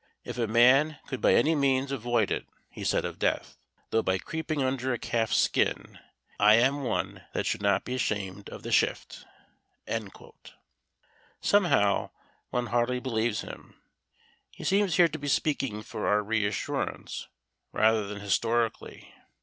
[0.23, 3.59] "If a man could by any means avoid it," he said of death,
[3.91, 5.99] "though by creeping under a calf's skin,
[6.39, 9.25] I am one that should not be ashamed of the shift."
[11.39, 12.09] Somehow,
[12.49, 13.79] one hardly believes him.
[14.49, 17.27] He seems here to be speaking for our reassurance
[17.71, 19.13] rather than historically.